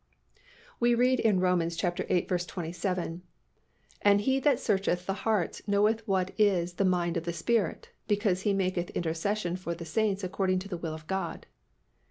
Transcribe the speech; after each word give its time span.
We 0.79 0.95
read 0.95 1.19
in 1.19 1.39
Rom. 1.39 1.59
viii. 1.59 2.25
27, 2.25 3.21
"And 4.01 4.21
He 4.21 4.39
that 4.39 4.59
searcheth 4.59 5.05
the 5.05 5.13
hearts 5.29 5.61
knoweth 5.67 6.07
what 6.07 6.31
is 6.39 6.73
the 6.77 6.85
mind 6.85 7.17
of 7.17 7.23
the 7.25 7.31
Spirit, 7.33 7.89
because 8.07 8.41
He 8.41 8.51
maketh 8.51 8.89
intercession 8.95 9.57
for 9.57 9.75
the 9.75 9.85
saints 9.85 10.23
according 10.23 10.57
to 10.57 10.67
the 10.67 10.77
will 10.77 10.95
of 10.95 11.05
God." 11.05 11.45